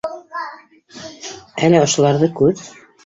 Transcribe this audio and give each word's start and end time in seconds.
Әле 1.67 1.83
ошоларҙы 1.89 2.31
күҙ 2.41 2.65